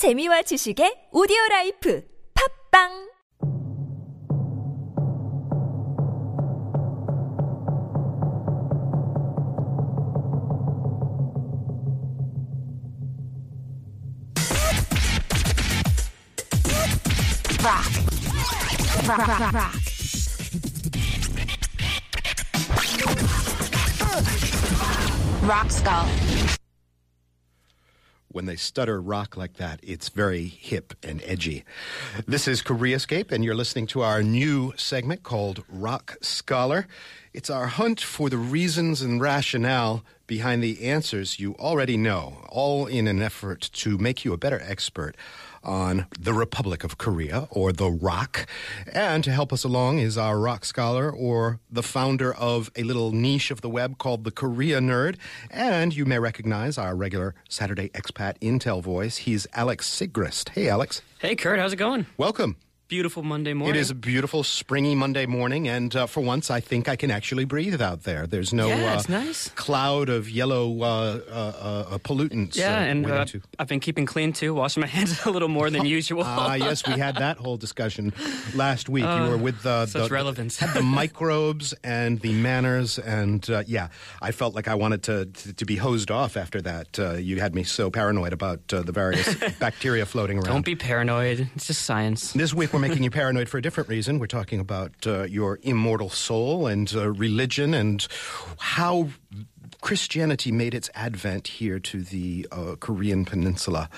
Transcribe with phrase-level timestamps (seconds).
[0.00, 2.00] 재미와 지식의 오디오 라이프
[2.32, 2.88] 팝빵
[25.44, 26.59] rock, skull.
[28.32, 31.64] When they stutter rock like that, it's very hip and edgy.
[32.28, 36.86] This is Koreascape, and you're listening to our new segment called ROK Scholar.
[37.34, 42.86] It's our hunt for the reasons and rationale behind the answers you already know, all
[42.86, 45.16] in an effort to make you a better expert
[45.62, 48.46] on the Republic of Korea or the ROK.
[48.92, 53.12] And to help us along is our rock scholar or the founder of a little
[53.12, 55.16] niche of the web called the Korea Nerd.
[55.50, 59.18] And you may recognize our regular Saturday expat Intel voice.
[59.18, 60.50] He's Alex Sigrist.
[60.50, 61.02] Hey, Alex.
[61.18, 62.06] Hey, Kurt, how's it going?
[62.16, 62.56] Welcome.
[62.90, 63.76] Beautiful Monday morning.
[63.76, 67.12] It is a beautiful springy Monday morning, and uh, for once, I think I can
[67.12, 68.26] actually breathe out there.
[68.26, 69.48] There's no Yeah, uh, nice.
[69.50, 72.56] cloud of yellow uh, uh, uh, pollutants.
[72.56, 73.24] Yeah, uh, and uh,
[73.60, 76.24] I've been keeping clean too, washing my hands a little more than usual.
[76.26, 78.12] Ah, yes, we had that whole discussion
[78.56, 79.04] last week.
[79.04, 80.58] you were with uh, such the, relevance.
[80.58, 85.26] had the microbes and the manners, and uh, yeah, I felt like I wanted to,
[85.26, 86.98] to to be hosed off after that.
[86.98, 90.46] Uh, you had me so paranoid about uh, the various bacteria floating around.
[90.54, 91.48] Don't be paranoid.
[91.54, 92.32] It's just science.
[92.32, 94.18] This week, we're making you paranoid for a different reason.
[94.18, 98.06] We're talking about uh, your immortal soul and uh, religion and
[98.58, 99.08] how
[99.80, 103.88] Christianity made its advent here to the uh, Korean Peninsula.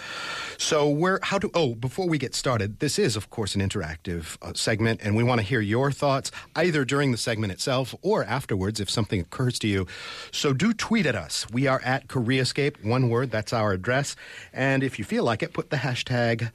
[0.57, 4.37] So, where, how do, oh, before we get started, this is, of course, an interactive
[4.43, 8.25] uh, segment, and we want to hear your thoughts either during the segment itself or
[8.25, 9.87] afterwards if something occurs to you.
[10.31, 11.47] So, do tweet at us.
[11.51, 14.15] We are at Koreascape, one word, that's our address.
[14.53, 16.53] And if you feel like it, put the hashtag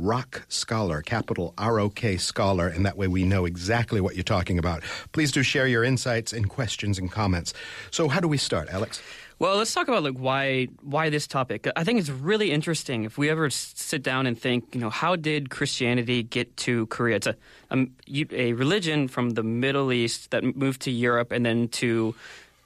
[0.00, 4.24] ROK Scholar, capital R O K Scholar, and that way we know exactly what you're
[4.24, 4.82] talking about.
[5.12, 7.52] Please do share your insights and questions and comments.
[7.90, 9.02] So, how do we start, Alex?
[9.38, 11.66] Well, let's talk about like why why this topic.
[11.74, 15.16] I think it's really interesting if we ever sit down and think, you know, how
[15.16, 17.16] did Christianity get to Korea?
[17.16, 17.36] It's a
[17.70, 22.14] um, you- a religion from the Middle East that moved to Europe and then to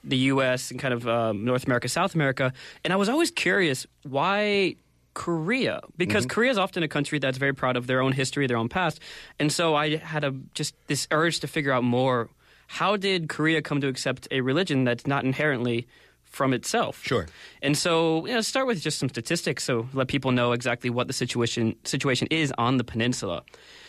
[0.03, 0.69] the U.S.
[0.69, 2.51] and kind of um, North America, South America.
[2.83, 4.75] And I was always curious why
[5.15, 6.35] Korea, because mm-hmm.
[6.35, 8.99] Korea is often a country that's very proud of their own history, their own past,
[9.39, 12.29] and so I had a just this urge to figure out more.
[12.67, 15.87] How did Korea come to accept a religion that's not inherently
[16.23, 17.01] from itself?
[17.03, 17.27] Sure.
[17.61, 21.07] And so, you know, start with just some statistics, so let people know exactly what
[21.07, 23.43] the situation situation is on the peninsula.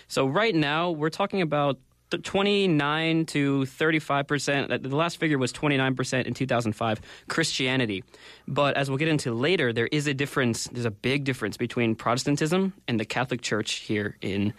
[0.08, 1.78] So right now, we're talking about
[2.10, 4.82] the 29 to 35 percent.
[4.82, 7.00] The last figure was 29 percent in 2005.
[7.28, 8.04] Christianity,
[8.46, 10.64] but as we'll get into later, there is a difference.
[10.68, 14.54] There's a big difference between Protestantism and the Catholic Church here in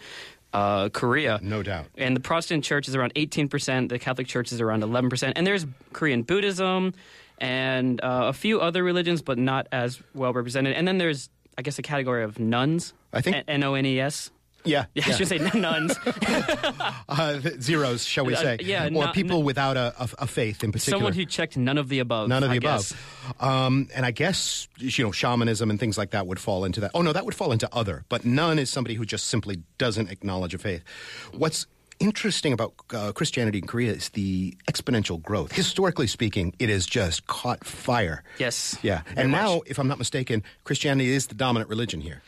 [0.52, 1.38] uh, Korea.
[1.42, 1.86] No doubt.
[1.96, 5.32] And the Protestant church is around 18%, the Catholic church is around 11%.
[5.36, 6.94] And there's Korean Buddhism
[7.38, 10.74] and uh, a few other religions, but not as well represented.
[10.74, 12.94] And then there's, I guess, a category of nuns.
[13.12, 14.30] I think- N O N E S.
[14.64, 14.86] Yeah.
[14.94, 15.96] Yeah, I should say nuns.
[17.08, 18.56] Uh, zeros, shall we Uh, say?
[18.60, 20.98] yeah, Or not- people without a, a, a faith in particular.
[20.98, 22.28] Someone who checked none of the above.
[22.28, 23.34] None of the I above.
[23.40, 26.90] Um, and I guess, you know, shamanism and things like that would fall into that.
[26.94, 28.04] Oh, no, that would fall into other.
[28.08, 30.82] But none is somebody who just simply doesn't acknowledge a faith.
[31.32, 31.66] What's
[32.00, 35.52] interesting about uh, Christianity in Korea is the exponential growth.
[35.52, 38.22] Historically speaking, it has just caught fire.
[38.38, 38.78] Yes.
[38.82, 39.02] Yeah.
[39.16, 39.40] And much.
[39.40, 42.22] now, if I'm not mistaken, Christianity is the dominant religion here.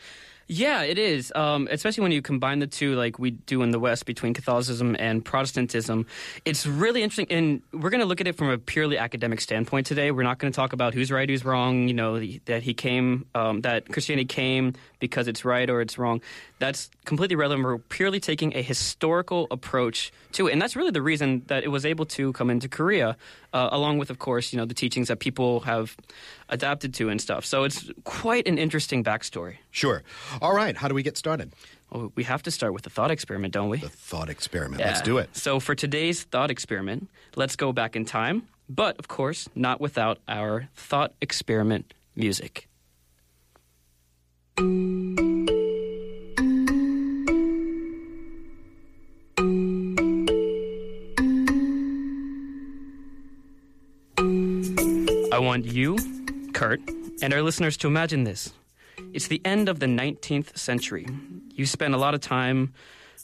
[0.53, 1.31] Yeah, it is.
[1.33, 4.97] Um, especially when you combine the two, like we do in the West, between Catholicism
[4.99, 6.05] and Protestantism.
[6.43, 9.87] It's really interesting, and we're going to look at it from a purely academic standpoint
[9.87, 10.11] today.
[10.11, 11.87] We're not going to talk about who's right, who's wrong.
[11.87, 16.19] You know, that he came, um, that Christianity came because it's right or it's wrong.
[16.61, 17.65] That's completely relevant.
[17.65, 21.69] We're purely taking a historical approach to it, and that's really the reason that it
[21.69, 23.17] was able to come into Korea,
[23.51, 25.97] uh, along with, of course, you know, the teachings that people have
[26.49, 27.45] adapted to and stuff.
[27.45, 29.55] So it's quite an interesting backstory.
[29.71, 30.03] Sure.
[30.39, 30.77] All right.
[30.77, 31.51] How do we get started?
[31.89, 33.79] Well, we have to start with the thought experiment, don't we?
[33.79, 34.83] The thought experiment.
[34.83, 35.35] Let's do it.
[35.35, 40.19] So, for today's thought experiment, let's go back in time, but of course, not without
[40.27, 42.67] our thought experiment music.
[55.41, 55.97] Want you,
[56.53, 56.79] Kurt,
[57.21, 58.53] and our listeners to imagine this.
[59.13, 61.07] It's the end of the 19th century.
[61.55, 62.73] You spent a lot of time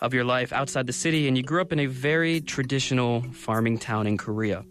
[0.02, 3.78] of your life outside the city, and you grew up in a very traditional farming
[3.78, 4.66] town in Korea.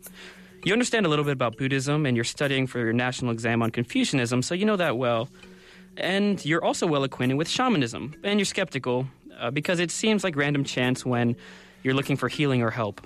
[0.64, 3.70] You understand a little bit about Buddhism, and you're studying for your national exam on
[3.70, 5.28] Confucianism, so you know that well.
[5.96, 9.06] And you're also well acquainted with shamanism, and you're skeptical
[9.38, 11.36] uh, because it seems like random chance when
[11.84, 13.00] you're looking for healing or help.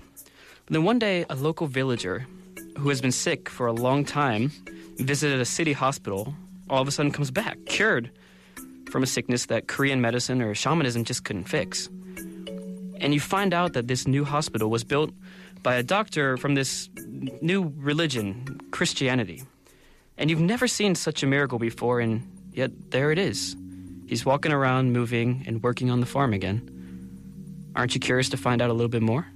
[0.65, 2.27] But then one day, a local villager
[2.81, 4.51] who has been sick for a long time
[4.99, 6.35] visited a city hospital,
[6.69, 8.11] all of a sudden comes back, cured
[8.91, 11.89] from a sickness that Korean medicine or shamanism just couldn't fix.
[13.01, 15.13] And you find out that this new hospital was built
[15.63, 16.89] by a doctor from this
[17.43, 19.43] new religion, Christianity.
[20.17, 23.57] And you've never seen such a miracle before, and yet there it is.
[24.07, 26.61] He's walking around, moving, and working on the farm again.
[27.77, 29.27] Aren't you curious to find out a little bit more?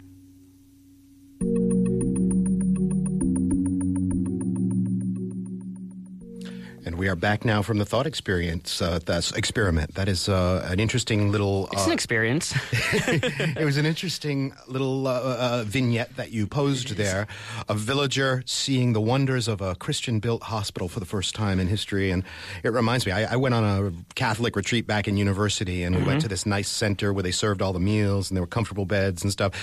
[6.86, 8.82] And we are back now from the thought experience.
[8.82, 9.94] Uh, that's experiment.
[9.94, 11.68] That is uh, an interesting little.
[11.72, 12.54] It's uh, an experience.
[12.72, 17.26] it was an interesting little uh, uh, vignette that you posed there.
[17.70, 21.68] A villager seeing the wonders of a Christian built hospital for the first time in
[21.68, 22.10] history.
[22.10, 22.22] And
[22.62, 26.02] it reminds me, I, I went on a Catholic retreat back in university, and we
[26.02, 28.84] went to this nice center where they served all the meals and there were comfortable
[28.84, 29.54] beds and stuff.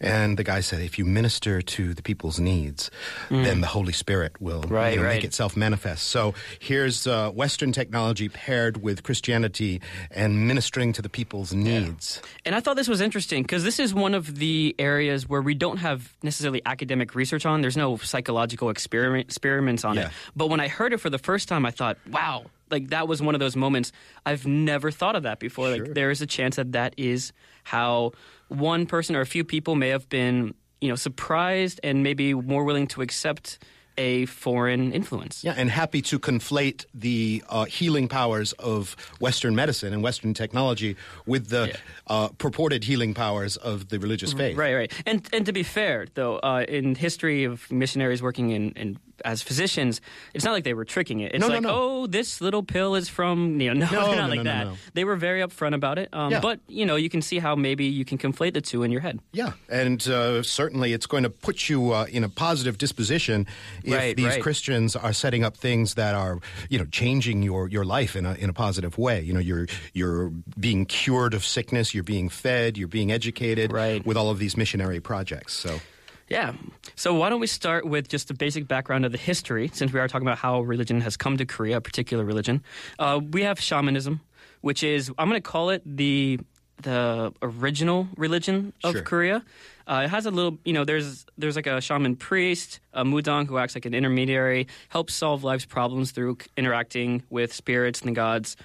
[0.00, 2.90] And the guy said, if you minister to the people's needs,
[3.30, 5.16] then the Holy Spirit will Right, you know, right.
[5.16, 6.04] make itself manifest.
[6.08, 6.34] So
[6.68, 9.80] here's uh, Western technology paired with Christianity
[10.10, 12.20] and ministering to the people's needs.
[12.44, 15.54] And I thought this was interesting because this is one of the areas where we
[15.54, 17.62] don't have necessarily academic research on.
[17.62, 20.06] There's no psychological experiment, experiments on Yeah.
[20.08, 20.12] it.
[20.36, 23.22] But when I heard it for the first time, I thought, wow, like that was
[23.22, 23.90] one of those moments
[24.26, 25.74] I've never thought of that before.
[25.74, 25.86] Sure.
[25.86, 27.32] Like there is a chance that that is
[27.64, 28.12] how
[28.48, 32.64] one person or a few people may have been, you know, surprised and maybe more
[32.64, 33.58] willing to accept
[33.98, 35.42] a foreign influence.
[35.44, 40.96] Yeah, and happy to conflate the uh, healing powers of Western medicine and Western technology
[41.26, 41.76] with the Yeah.
[42.06, 44.56] uh, purported healing powers of the religious faith.
[44.56, 44.92] Right, right.
[45.04, 49.42] And and to be fair, though, uh, in history of missionaries working in, in as
[49.42, 50.00] physicians,
[50.34, 51.34] it's not like they were tricking it.
[51.34, 51.70] It's No, no, like, no.
[51.72, 54.50] oh, this little pill is from you know, no, No, no, not like no, no,
[54.50, 54.64] that.
[54.66, 54.74] no.
[54.94, 56.08] They were very upfront about it.
[56.12, 56.40] Um, Yeah.
[56.40, 59.00] But you know, you can see how maybe you can conflate the two in your
[59.00, 59.20] head.
[59.32, 63.46] Yeah, and uh, certainly it's going to put you uh, in a positive disposition
[63.84, 64.42] if Right, these right.
[64.42, 66.38] Christians are setting up things that are,
[66.68, 69.20] you know, changing your, your life in a in a positive way.
[69.20, 74.04] You know, you're you're being cured of sickness, you're being fed, you're being educated Right.
[74.06, 75.52] with all of these missionary projects.
[75.54, 75.80] So
[76.28, 76.52] Yeah.
[76.94, 80.00] So why don't we start with just the basic background of the history, since we
[80.00, 82.62] are talking about how religion has come to Korea, a particular religion.
[82.98, 84.20] Uh, we have shamanism,
[84.60, 86.38] which is I'm going to call it the
[86.82, 89.02] the original religion of Sure.
[89.02, 89.44] Korea.
[89.88, 93.46] Uh, it has a little, you know, there's there's like a shaman priest, a mudang
[93.48, 98.14] who acts like an intermediary, helps solve life's problems through interacting with spirits and the
[98.14, 98.56] gods,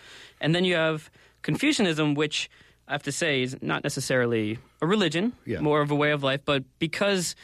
[0.42, 1.10] and then you have
[1.44, 2.50] Confucianism, which
[2.88, 5.62] I have to say is not necessarily a religion, Yeah.
[5.62, 7.36] more of a way of life, but because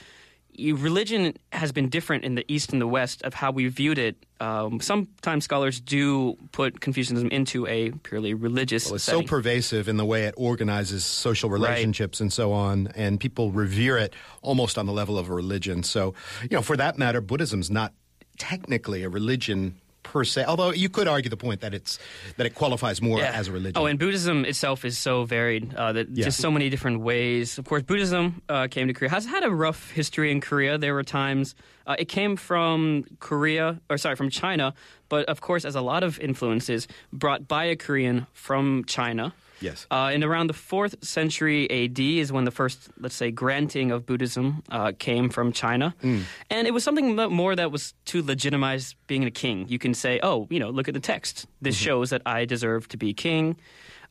[0.52, 3.98] you, religion has been different in the East and the West of how we viewed
[3.98, 4.18] it.
[4.42, 9.96] Um, sometimes scholars do put Confucianism into a purely religious Well, it's so pervasive in
[9.96, 11.62] the way it organizes social Right.
[11.62, 15.84] relationships and so on, and people revere it almost on the level of a religion.
[15.84, 16.14] So,
[16.44, 17.94] you know, for that matter, Buddhism's not
[18.38, 20.46] technically a religion per se.
[20.46, 22.00] Although you could argue the point that it's
[22.38, 23.32] that it qualifies more Yeah.
[23.40, 23.78] as a religion.
[23.78, 25.74] Oh, and Buddhism itself is so varied.
[25.76, 26.26] Uh, that Yeah.
[26.26, 27.58] just so many different ways.
[27.58, 29.10] Of course, Buddhism uh, came to Korea.
[29.12, 30.78] Has had a rough history in Korea.
[30.78, 31.56] There were times
[31.88, 34.74] uh, it came from Korea, or sorry, from China.
[35.10, 39.34] But of course, as a lot of influences brought by a Korean from China.
[39.62, 39.86] Yes.
[39.92, 44.06] Uh, in around the fourth century AD is when the first, let's say, granting of
[44.06, 49.24] Buddhism uh, came from China, and it was something more that was to legitimize being
[49.26, 49.66] a king.
[49.68, 51.46] You can say, "Oh, you know, look at the text.
[51.62, 53.56] This shows that I deserve to be king."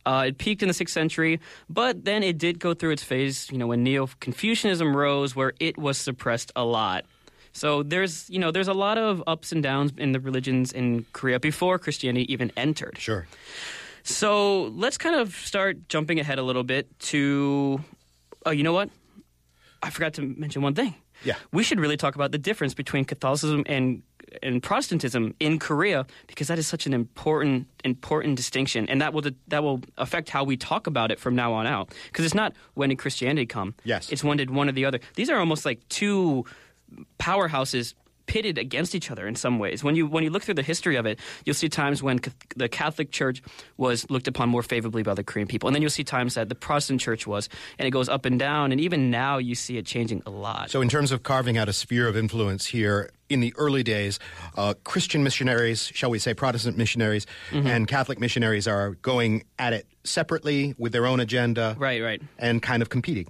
[0.07, 3.49] Uh, it peaked in the sixth century, but then it did go through its phase.
[3.51, 7.05] You know, when Neo Confucianism rose, where it was suppressed a lot.
[7.53, 11.05] So there's, you know, there's a lot of ups and downs in the religions in
[11.13, 12.97] Korea before Christianity even entered.
[12.99, 13.27] sure.
[14.09, 17.85] So let's kind of start jumping ahead a little bit to.
[18.47, 18.89] Oh, you know what?
[19.83, 20.95] I forgot to mention one thing.
[21.25, 21.35] Yeah.
[21.53, 24.03] We should really talk about the difference between Catholicism and
[24.43, 29.25] and Protestantism in Korea because that is such an important important distinction, and that will
[29.49, 31.93] that will affect how we talk about it from now on out.
[32.07, 33.75] Because it's not when did Christianity come?
[33.85, 34.11] Yes.
[34.11, 35.01] it's when did one or the other.
[35.17, 36.47] These are almost like two
[37.19, 37.95] powerhouses
[38.29, 39.83] pitted against each other in some ways.
[39.83, 42.21] When you when you look through the history of it, you'll see times when
[42.55, 43.43] the Catholic Church
[43.77, 46.49] was looked upon more favorably by the Korean people, and then you'll see times that
[46.49, 48.71] the Protestant Church was, and it goes up and down.
[48.71, 50.71] And even now, you see it changing a lot.
[50.71, 54.19] So, in terms of carving out a sphere of influence here, in the early days,
[54.57, 57.67] uh, Christian missionaries, shall we say, Protestant missionaries, Mm-hmm.
[57.67, 62.21] and Catholic missionaries are going at it separately with their own agenda, Right, right.
[62.39, 63.27] and kind of competing.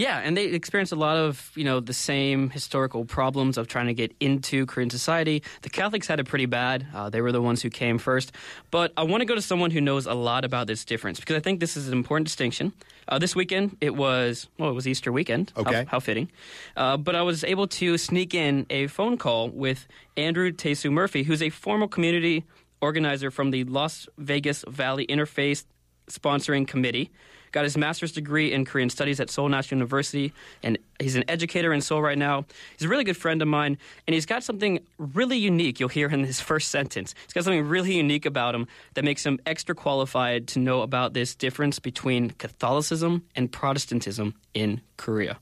[0.00, 3.88] Yeah, and they experienced a lot of you know the same historical problems of trying
[3.88, 5.42] to get into Korean society.
[5.60, 8.32] The Catholics had it pretty bad; uh, they were the ones who came first.
[8.70, 11.36] But I want to go to someone who knows a lot about this difference because
[11.36, 12.72] I think this is an important distinction.
[13.08, 15.52] Uh, this weekend, it was well, it was Easter weekend.
[15.54, 15.84] How- Okay.
[15.86, 16.30] how, fitting.
[16.76, 21.24] Uh, but I was able to sneak in a phone call with Andrew Tesu Murphy,
[21.24, 22.44] who's a former community
[22.80, 25.64] organizer from the Las Vegas Valley Interfaith
[26.08, 27.10] Sponsoring Committee.
[27.52, 31.72] Got his master's degree in Korean studies at Seoul National University, and he's an educator
[31.72, 32.44] in Seoul right now.
[32.78, 33.76] He's a really good friend of mine,
[34.06, 35.80] and he's got something really unique.
[35.80, 37.14] You'll hear in his first sentence.
[37.24, 41.12] He's got something really unique about him that makes him extra qualified to know about
[41.12, 45.38] this difference between Catholicism and Protestantism in Korea.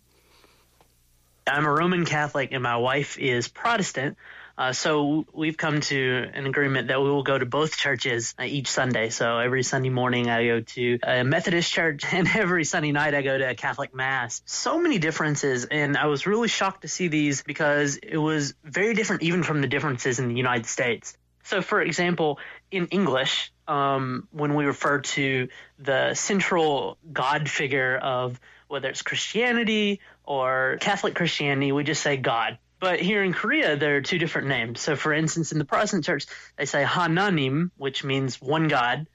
[1.46, 4.16] I'm a Roman Catholic and my wife is Protestant.
[4.58, 8.42] Uh, so we've come to an agreement that we will go to both churches uh,
[8.42, 9.08] each Sunday.
[9.08, 13.22] So every Sunday morning I go to a Methodist church and every Sunday night I
[13.22, 14.42] go to a Catholic mass.
[14.46, 18.94] So many differences and I was really shocked to see these because it was very
[18.94, 21.16] different even from the differences in the United States.
[21.44, 22.40] So, for example,
[22.72, 25.48] in English, um, when we refer to
[25.78, 32.58] the central God figure of whether it's Christianity or Catholic Christianity, we just say God.
[32.80, 34.80] But here in Korea, there are two different names.
[34.80, 39.06] So, for instance, in the Protestant church, they say Hananim, which means one God.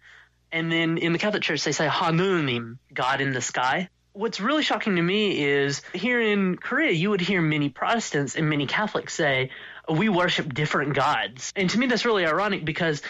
[0.51, 3.89] And then in the Catholic Church, they say Hanunim, God in the sky.
[4.11, 8.47] What's really shocking to me is here in Korea, you would hear many Protestants and
[8.47, 9.49] many Catholics say,
[9.89, 11.51] we worship different gods.
[11.55, 13.01] And to me, that's really ironic because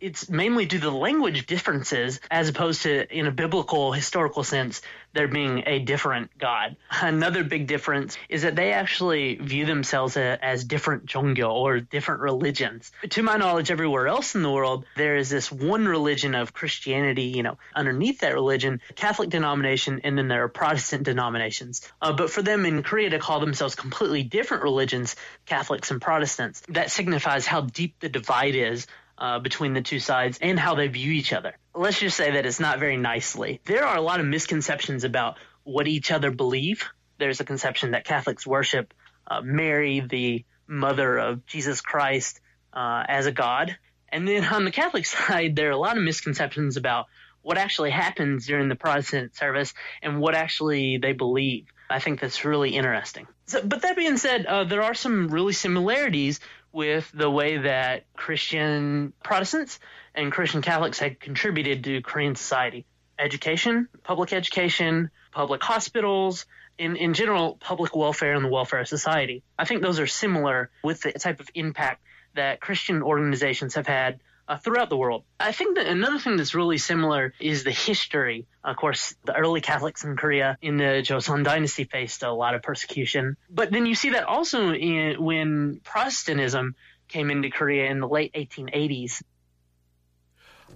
[0.00, 4.82] it's mainly due to the language differences as opposed to in a biblical historical sense
[5.12, 6.76] there being a different god.
[7.02, 12.20] Another big difference is that they actually view themselves a- as different jongyo or different
[12.20, 12.92] religions.
[13.10, 17.24] To my knowledge everywhere else in the world there is this one religion of christianity
[17.24, 21.86] you know underneath that religion catholic denomination and then there are protestant denominations.
[22.00, 25.16] Uh, but for them in korea to call themselves completely different religions
[25.46, 28.86] catholics and protestants that signifies how deep the divide is
[29.20, 31.56] uh, between the two sides and how they view each other.
[31.74, 33.60] Let's just say that it's not very nicely.
[33.64, 36.84] There are a lot of misconceptions about what each other believe.
[37.18, 38.94] There's a conception that Catholics worship
[39.30, 42.40] uh, Mary, the mother of Jesus Christ,
[42.72, 43.76] uh, as a god.
[44.08, 47.06] And then on the Catholic side, there are a lot of misconceptions about
[47.42, 49.72] what actually happens during the Protestant service
[50.02, 51.66] and what actually they believe.
[51.88, 53.26] I think that's really interesting.
[53.46, 56.38] So, but that being said, uh, there are some really similarities
[56.72, 59.78] with the way that Christian Protestants
[60.14, 62.86] and Christian Catholics had contributed to Korean society.
[63.18, 66.46] Education, public education, public hospitals,
[66.78, 69.42] in, in general, public welfare and the welfare of society.
[69.58, 72.02] I think those are similar with the type of impact
[72.34, 75.22] that Christian organizations have had uh, throughout the world.
[75.38, 78.46] I think that another thing that's really similar is the history.
[78.64, 82.62] Of course, the early Catholics in Korea in the Joseon dynasty faced a lot of
[82.62, 83.36] persecution.
[83.48, 86.74] But then you see that also in, when Protestantism
[87.06, 89.22] came into Korea in the late 1880s.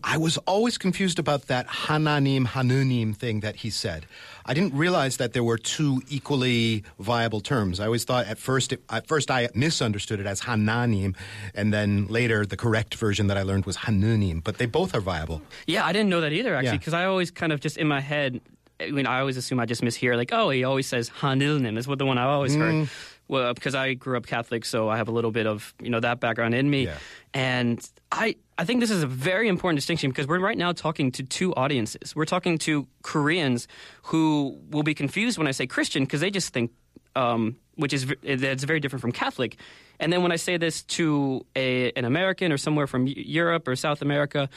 [0.06, 4.04] I was always confused about that Hananim Hanunim thing that he said.
[4.44, 7.80] I didn't realize that there were two equally viable terms.
[7.80, 11.16] I always thought at first, it, at first I misunderstood it as Hananim,
[11.54, 14.44] and then later the correct version that I learned was Hanunim.
[14.44, 15.40] But they both are viable.
[15.66, 16.78] Yeah, I didn't know that either, actually, Yeah.
[16.78, 18.42] because I always kind of just in my head,
[18.80, 21.88] I mean, I always assume I just mishear, like, oh, he always says Hanilnim is
[21.88, 22.88] what the one I always Mm.
[23.26, 26.00] Well, because I grew up Catholic, so I have a little bit of you know
[26.00, 26.98] that background in me, Yeah.
[27.32, 31.10] and I I think this is a very important distinction because we're right now talking
[31.12, 32.14] to two audiences.
[32.14, 33.66] We're talking to Koreans
[34.04, 36.70] who will be confused when I say Christian because they just think
[37.16, 39.56] um, which is that's very different from Catholic.
[40.00, 43.76] And then when I say this to a, an American or somewhere from Europe or
[43.76, 44.48] South America,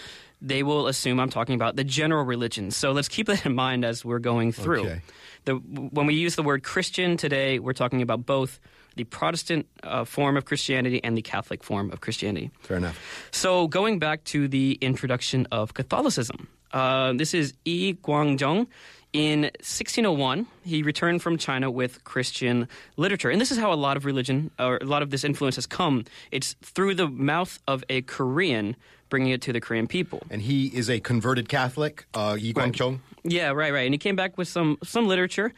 [0.42, 2.72] they will assume I'm talking about the general religion.
[2.72, 4.82] So let's keep that in mind as we're going through.
[4.86, 5.02] Okay.
[5.48, 8.60] The, when we use the word Christian today, we're talking about both
[8.98, 12.52] the Protestant uh, form of Christianity and the Catholic form of Christianity.
[12.60, 13.00] Fair enough.
[13.32, 18.68] So going back to the introduction of Catholicism, uh, this is Yi Gwang-jeong.
[19.18, 23.98] In 1601, he returned from China with Christian literature, and this is how a lot
[23.98, 26.06] of religion, or a lot of this influence has come.
[26.30, 28.76] It's through the mouth of a Korean,
[29.10, 30.22] bringing it to the Korean people.
[30.30, 33.00] And he is a converted Catholic, uh, Yi Gwang-jeong.
[33.24, 33.86] Yeah, right, right.
[33.86, 35.52] And he came back with some some literature.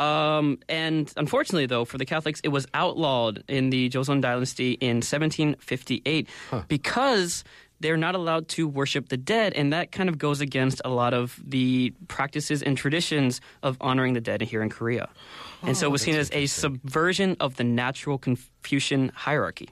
[0.00, 4.96] Um, and unfortunately, though, for the Catholics, it was outlawed in the Joseon dynasty in
[4.96, 6.28] 1758
[6.66, 7.44] because
[7.84, 11.12] they're not allowed to worship the dead, and that kind of goes against a lot
[11.12, 15.10] of the practices and traditions of honoring the dead here in Korea.
[15.62, 19.68] and so it was seen as a subversion of the natural Confucian hierarchy.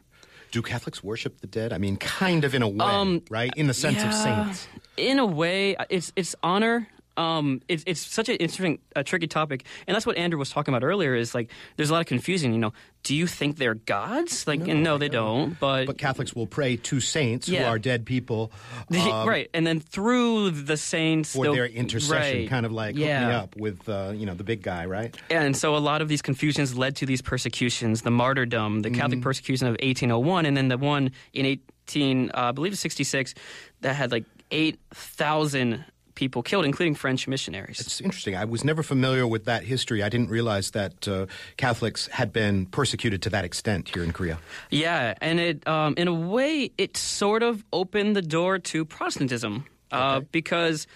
[0.51, 1.73] Do Catholics worship the dead?
[1.73, 3.51] I mean, kind of in a way, Um, right?
[3.57, 4.69] In the sense of saints.
[4.99, 9.65] In a way, it's it's honor Um, it's it's such an interesting, a tricky topic,
[9.87, 11.15] and that's what Andrew was talking about earlier.
[11.15, 12.53] Is like there's a lot of confusion.
[12.53, 14.47] You know, do you think they're gods?
[14.47, 15.59] Like, and no, they don't.
[15.59, 18.53] But, But Catholics will pray to saints who are dead people
[18.91, 22.49] um, right, and then through the saints for their intercession, right.
[22.49, 23.25] kind of like yeah.
[23.25, 25.17] hook up with uh, you know the big guy, right?
[25.31, 29.13] And so a lot of these confusions led to these persecutions, the martyrdom, the Catholic
[29.13, 29.23] Mm-hmm.
[29.23, 33.35] persecution of 1801, and then the one in 18, uh, I believe, 66,
[33.83, 35.85] that had like 8,000
[36.23, 37.81] people killed, including French missionaries.
[37.81, 38.35] It's interesting.
[38.37, 39.99] I was never familiar with that history.
[40.07, 41.27] I didn't realize that uh,
[41.57, 44.37] Catholics had been persecuted to that extent here in Korea.
[44.71, 49.65] Yeah, and it, um, in a way, it sort of opened the door to Protestantism
[49.91, 50.27] uh, Okay.
[50.39, 50.87] because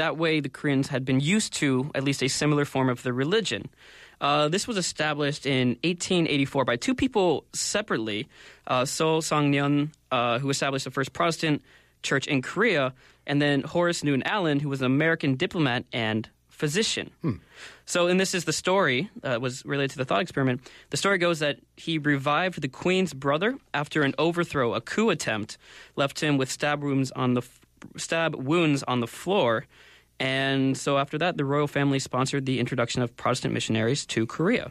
[0.00, 3.12] that way the Koreans had been used to at least a similar form of the
[3.12, 3.62] religion.
[4.20, 8.28] Uh, this was established in 1884 by two people separately,
[8.66, 11.62] uh, So Sang-nyeon, uh, who established the first Protestant
[12.02, 12.92] church in Korea,
[13.26, 17.10] and then Horace Newton Allen, who was an American diplomat and physician.
[17.84, 20.70] So, and this is the story uh, was related to the thought experiment.
[20.90, 25.58] The story goes that he revived the queen's brother after an overthrow, a coup attempt,
[25.96, 27.60] left him with stab wounds on the f-
[27.96, 29.66] stab wounds on the floor,
[30.20, 34.70] and so after that, the royal family sponsored the introduction of Protestant missionaries to Korea.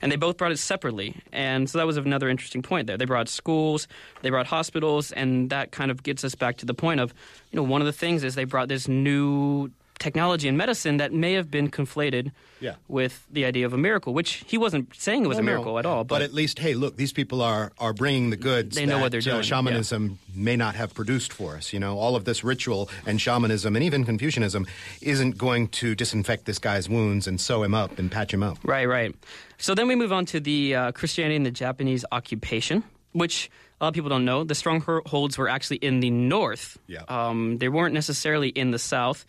[0.00, 1.16] And they both brought it separately.
[1.32, 2.96] And so that was another interesting point there.
[2.96, 3.88] They brought schools,
[4.22, 7.12] they brought hospitals, and that kind of gets us back to the point of,
[7.50, 11.12] you know, one of the things is they brought this new technology and medicine that
[11.12, 12.74] may have been conflated Yeah.
[12.88, 15.52] with the idea of a miracle, which he wasn't saying it was No, a no.
[15.52, 16.04] miracle at all.
[16.04, 18.76] But, at least, hey, look, these people are are bringing the goods.
[18.76, 21.72] They know that, what they're uh, doing, shamanism may not have produced for us.
[21.72, 24.66] You know, all of this ritual and shamanism and even Confucianism
[25.02, 28.58] isn't going to disinfect this guy's wounds and sew him up and patch him up.
[28.64, 29.14] Right, right.
[29.58, 33.50] So then we move on to the uh, Christianity and the Japanese occupation, which
[33.80, 34.42] a lot of people don't know.
[34.44, 36.78] The strongholds were actually in the north.
[36.88, 37.02] Yeah.
[37.08, 39.24] Um, they weren't necessarily in the south,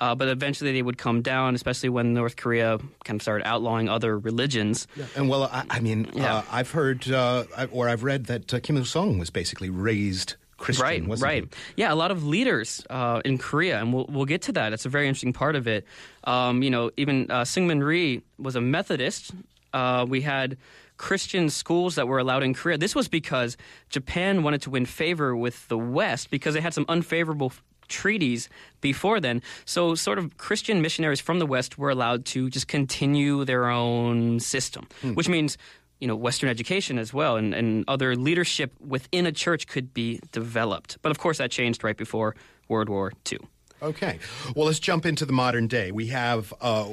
[0.00, 3.88] uh, but eventually they would come down, especially when North Korea kind of started outlawing
[3.88, 4.86] other religions.
[5.16, 6.36] And well, I, I mean, Yeah.
[6.36, 10.34] uh, I've heard uh, or I've read that uh, Kim Il Sung was basically raised
[10.56, 11.54] Christian, right, right.
[11.76, 14.72] Yeah, a lot of leaders uh, in Korea, and we'll we'll get to that.
[14.72, 15.84] It's a very interesting part of it.
[16.24, 19.30] Um, you know, even uh, Syngman Rhee was a Methodist.
[19.72, 20.56] Uh, we had
[20.96, 22.76] Christian schools that were allowed in Korea.
[22.76, 23.56] This was because
[23.88, 27.52] Japan wanted to win favor with the West because they had some unfavorable
[27.88, 28.48] treaties
[28.80, 29.42] before then.
[29.64, 34.40] So, sort of Christian missionaries from the West were allowed to just continue their own
[34.40, 35.58] system, which means
[36.00, 40.20] you know Western education as well, and, and other leadership within a church could be
[40.32, 40.98] developed.
[41.02, 42.36] But of course, that changed right before
[42.68, 43.38] World War II.
[43.80, 44.18] Okay.
[44.56, 45.90] Well, let's jump into the modern day.
[45.92, 46.52] We have.
[46.60, 46.86] Uh,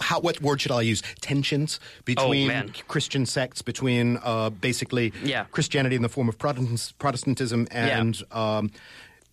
[0.00, 1.02] how, what word should I use?
[1.20, 2.72] Tensions between man.
[2.88, 5.44] Christian sects, between uh, basically Yeah.
[5.50, 8.70] Christianity in the form of Protestants, Protestantism and um,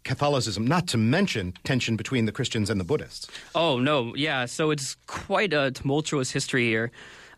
[0.03, 3.27] Catholicism, not to mention tension between the Christians and the Buddhists.
[3.53, 4.45] Oh no, yeah.
[4.45, 6.91] So it's quite a tumultuous history here.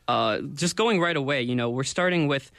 [0.08, 2.52] Uh, just going right away, you know, we're starting with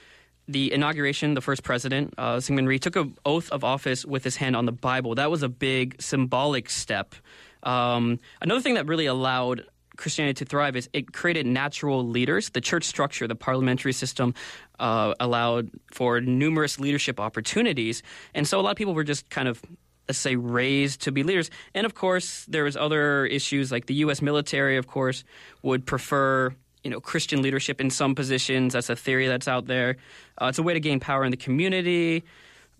[0.49, 1.35] the inauguration.
[1.35, 4.67] The first president, uh, Syngman Rhee, took an oath of office with his hand on
[4.67, 5.15] the Bible.
[5.15, 7.15] That was a big symbolic step.
[7.63, 9.65] Um, another thing that really allowed
[9.97, 12.51] Christianity to thrive is it created natural leaders.
[12.51, 14.35] The church structure, the parliamentary system,
[14.79, 18.03] uh, allowed for numerous leadership opportunities,
[18.35, 19.63] and so a lot of people were just kind of
[20.09, 21.51] let's say raised to be leaders.
[21.75, 25.25] And of course there was other issues like the US military of course
[25.63, 28.75] would prefer you know Christian leadership in some positions.
[28.75, 29.97] That's a theory that's out there.
[30.41, 32.17] Uh, it's a way to gain power in the community.
[32.17, 32.25] It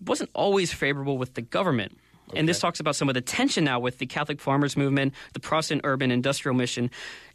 [0.07, 1.97] wasn't always favorable with the government.
[2.33, 5.39] And this talks about some of the tension now with the Catholic farmers movement, the
[5.39, 6.89] Protestant urban industrial mission.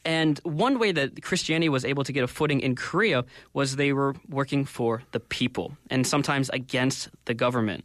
[0.05, 3.92] And one way that Christianity was able to get a footing in Korea was they
[3.92, 7.85] were working for the people and sometimes against the government.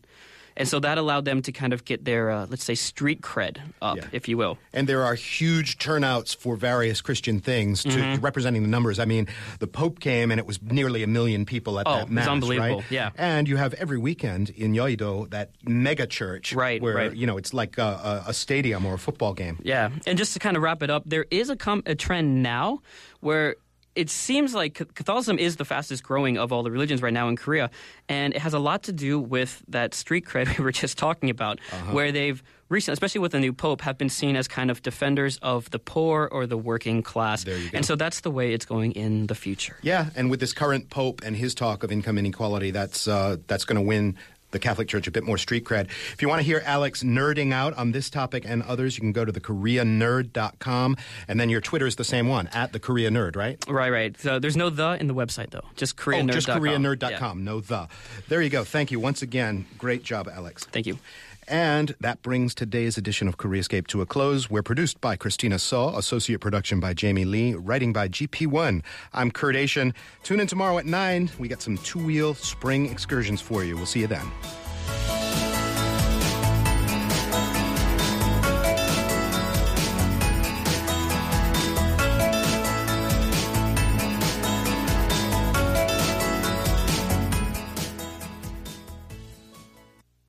[0.57, 3.57] And so that allowed them to kind of get their, uh, let's say, street cred
[3.81, 4.07] up, Yeah.
[4.13, 4.57] if you will.
[4.73, 8.23] And there are huge turnouts for various Christian things to Mm-hmm.
[8.23, 8.97] representing the numbers.
[8.99, 9.27] I mean,
[9.59, 12.77] the Pope came and it was nearly a million people at Oh, that mass, unbelievable,
[12.77, 12.85] right?
[12.91, 13.09] yeah.
[13.17, 17.15] And you have every weekend in Yoido that mega church, Right, Where right.
[17.15, 19.59] you know it's like a, a, a stadium or a football game.
[19.61, 22.41] Yeah, and just to kind of wrap it up, there is a, com- a trend
[22.43, 22.81] now
[23.19, 23.55] where
[23.95, 27.35] it seems like Catholicism is the fastest growing of all the religions right now in
[27.35, 27.69] Korea,
[28.09, 31.29] and it has a lot to do with that street cred we were just talking
[31.29, 31.93] about, Uh-huh.
[31.93, 35.37] where they've recently, especially with the new pope, have been seen as kind of defenders
[35.41, 37.77] of the poor or the working class, There you go.
[37.77, 39.77] and so that's the way it's going in the future.
[39.81, 43.65] Yeah, and with this current Pope and his talk of income inequality, that's uh, that's
[43.65, 44.15] going to win
[44.51, 45.85] the Catholic Church a bit more street cred.
[46.13, 49.11] If you want to hear Alex nerding out on this topic and others, you can
[49.11, 53.35] go to thekoreanerd.com, and then your Twitter is the same one at the Korea Nerd,
[53.35, 53.57] right?
[53.67, 54.17] Right, right.
[54.19, 56.27] So there's no the in the website though, just Oh, KoreaNerd.com.
[56.29, 56.55] just Yeah.
[56.57, 57.43] KoreaNerd.com.
[57.43, 57.87] No the.
[58.29, 58.63] There you go.
[58.63, 59.65] Thank you once again.
[59.77, 60.63] Great job, Alex.
[60.65, 60.99] Thank you.
[61.47, 64.49] And that brings today's edition of Koreascape to a close.
[64.49, 68.83] We're produced by Christina Saw, associate production by Jamie Lee, writing by GP1.
[69.13, 69.93] I'm Kurt Achin.
[70.23, 71.31] Tune in tomorrow at 9.
[71.37, 73.75] We got some two wheel spring excursions for you.
[73.75, 74.25] We'll see you then.